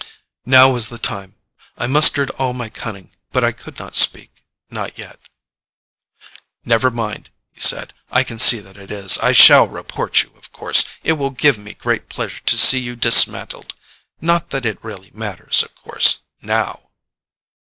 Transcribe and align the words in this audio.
Now 0.47 0.71
was 0.71 0.89
the 0.89 0.97
time. 0.97 1.35
I 1.77 1.85
mustered 1.85 2.31
all 2.31 2.53
my 2.53 2.69
cunning, 2.69 3.11
but 3.31 3.43
I 3.43 3.51
could 3.51 3.77
not 3.77 3.93
speak. 3.93 4.41
Not 4.71 4.97
yet. 4.97 5.19
"Never 6.65 6.89
mind," 6.89 7.29
he 7.51 7.59
said. 7.59 7.93
"I 8.09 8.23
can 8.23 8.39
see 8.39 8.57
that 8.61 8.77
it 8.77 8.89
is. 8.89 9.19
I 9.19 9.31
shall 9.31 9.67
report 9.67 10.23
you, 10.23 10.33
of 10.37 10.51
course. 10.51 10.85
It 11.03 11.13
will 11.21 11.29
give 11.29 11.59
me 11.59 11.75
great 11.75 12.09
pleasure 12.09 12.41
to 12.47 12.57
see 12.57 12.79
you 12.79 12.95
dismantled. 12.95 13.75
Not 14.19 14.49
that 14.49 14.65
it 14.65 14.83
really 14.83 15.11
matters, 15.13 15.61
of 15.61 15.75
course 15.75 16.21
now." 16.41 16.89